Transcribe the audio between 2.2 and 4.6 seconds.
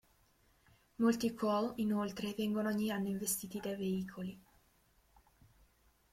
vengono ogni anno investiti dai veicoli.